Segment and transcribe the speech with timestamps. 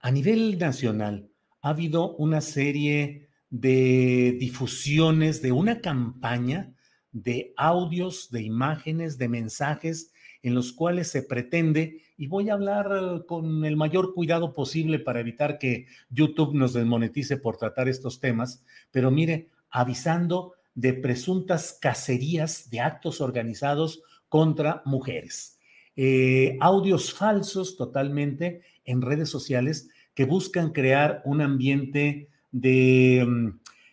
[0.00, 1.30] A nivel nacional
[1.62, 6.74] ha habido una serie de difusiones de una campaña
[7.12, 13.24] de audios, de imágenes, de mensajes en los cuales se pretende, y voy a hablar
[13.26, 18.62] con el mayor cuidado posible para evitar que YouTube nos desmonetice por tratar estos temas,
[18.92, 25.58] pero mire, avisando de presuntas cacerías de actos organizados contra mujeres.
[25.96, 33.48] Eh, audios falsos totalmente en redes sociales que buscan crear un ambiente de mm,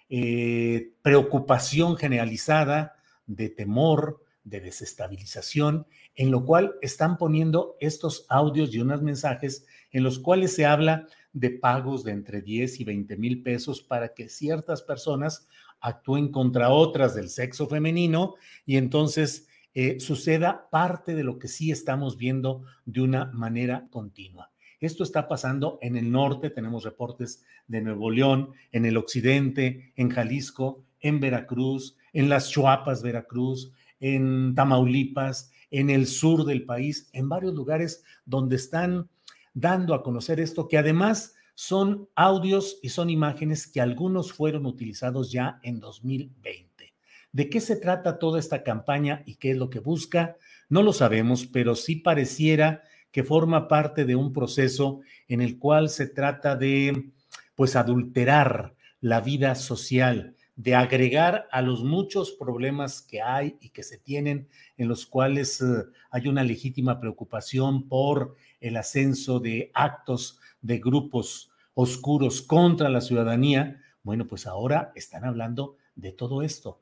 [0.09, 2.95] eh, preocupación generalizada,
[3.27, 5.85] de temor, de desestabilización,
[6.15, 11.07] en lo cual están poniendo estos audios y unos mensajes en los cuales se habla
[11.33, 15.47] de pagos de entre 10 y 20 mil pesos para que ciertas personas
[15.81, 18.35] actúen contra otras del sexo femenino
[18.65, 24.52] y entonces eh, suceda parte de lo que sí estamos viendo de una manera continua.
[24.83, 30.09] Esto está pasando en el norte, tenemos reportes de Nuevo León, en el occidente, en
[30.09, 33.71] Jalisco, en Veracruz, en las Chuapas, Veracruz,
[34.01, 39.09] en Tamaulipas, en el sur del país, en varios lugares donde están
[39.53, 45.31] dando a conocer esto, que además son audios y son imágenes que algunos fueron utilizados
[45.31, 46.93] ya en 2020.
[47.31, 50.35] ¿De qué se trata toda esta campaña y qué es lo que busca?
[50.67, 52.83] No lo sabemos, pero sí pareciera
[53.13, 57.11] que forma parte de un proceso en el cual se trata de,
[57.55, 63.83] pues, adulterar la vida social, de agregar a los muchos problemas que hay y que
[63.83, 70.39] se tienen, en los cuales eh, hay una legítima preocupación por el ascenso de actos
[70.61, 76.79] de grupos oscuros contra la ciudadanía, bueno, pues ahora están hablando de todo esto.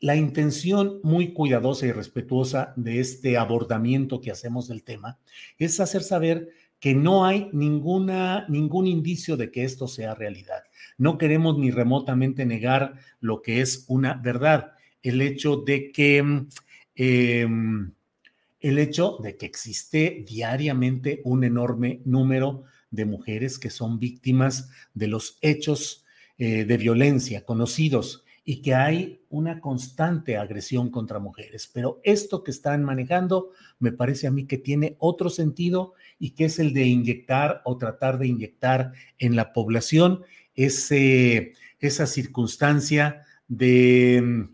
[0.00, 5.18] La intención muy cuidadosa y respetuosa de este abordamiento que hacemos del tema
[5.58, 6.48] es hacer saber
[6.80, 10.62] que no hay ninguna, ningún indicio de que esto sea realidad.
[10.96, 14.72] No queremos ni remotamente negar lo que es una verdad.
[15.02, 16.46] El hecho de que,
[16.94, 17.92] em,
[18.60, 25.08] el hecho de que existe diariamente un enorme número de mujeres que son víctimas de
[25.08, 26.06] los hechos
[26.38, 31.70] eh, de violencia conocidos y que hay una constante agresión contra mujeres.
[31.72, 36.46] Pero esto que están manejando me parece a mí que tiene otro sentido y que
[36.46, 40.22] es el de inyectar o tratar de inyectar en la población
[40.54, 44.50] ese, esa circunstancia de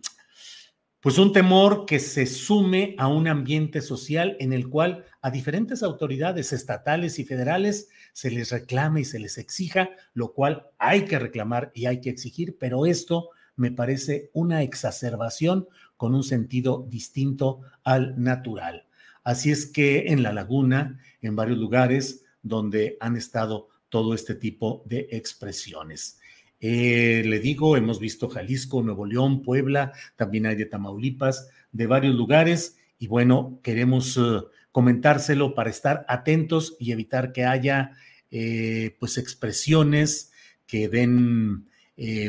[1.06, 5.84] pues un temor que se sume a un ambiente social en el cual a diferentes
[5.84, 11.20] autoridades estatales y federales se les reclama y se les exija, lo cual hay que
[11.20, 15.66] reclamar y hay que exigir, pero esto me parece una exacerbación
[15.96, 18.86] con un sentido distinto al natural.
[19.24, 24.84] Así es que en la laguna, en varios lugares donde han estado todo este tipo
[24.86, 26.20] de expresiones.
[26.60, 32.14] Eh, le digo, hemos visto Jalisco, Nuevo León, Puebla, también hay de Tamaulipas, de varios
[32.14, 34.40] lugares, y bueno, queremos eh,
[34.72, 37.92] comentárselo para estar atentos y evitar que haya
[38.30, 40.32] eh, pues expresiones
[40.66, 41.68] que den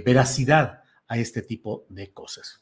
[0.05, 2.61] veracidad a este tipo de cosas.